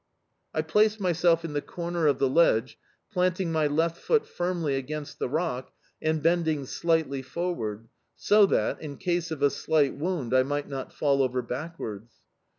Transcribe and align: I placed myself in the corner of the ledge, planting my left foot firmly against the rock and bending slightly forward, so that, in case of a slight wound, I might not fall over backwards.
I 0.51 0.63
placed 0.63 0.99
myself 0.99 1.45
in 1.45 1.53
the 1.53 1.61
corner 1.61 2.07
of 2.07 2.17
the 2.17 2.27
ledge, 2.27 2.79
planting 3.13 3.51
my 3.51 3.67
left 3.67 3.97
foot 3.97 4.25
firmly 4.25 4.73
against 4.75 5.19
the 5.19 5.29
rock 5.29 5.71
and 6.01 6.23
bending 6.23 6.65
slightly 6.65 7.21
forward, 7.21 7.87
so 8.15 8.47
that, 8.47 8.81
in 8.81 8.97
case 8.97 9.29
of 9.29 9.43
a 9.43 9.51
slight 9.51 9.93
wound, 9.95 10.33
I 10.33 10.41
might 10.41 10.67
not 10.67 10.91
fall 10.91 11.21
over 11.21 11.43
backwards. 11.43 12.13